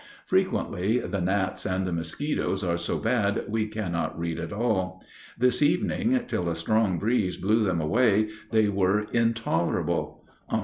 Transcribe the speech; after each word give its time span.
Frequently 0.25 0.97
the 0.97 1.21
gnats 1.21 1.63
and 1.63 1.85
the 1.85 1.91
mosquitos 1.93 2.63
are 2.63 2.79
so 2.79 2.97
bad 2.97 3.43
we 3.47 3.67
cannot 3.67 4.17
read 4.17 4.39
at 4.39 4.51
all. 4.51 5.03
This 5.37 5.61
evening, 5.61 6.19
till 6.25 6.49
a 6.49 6.55
strong 6.55 6.97
breeze 6.97 7.37
blew 7.37 7.63
them 7.63 7.79
away, 7.79 8.29
they 8.49 8.67
were 8.67 9.05
intolerable. 9.13 10.25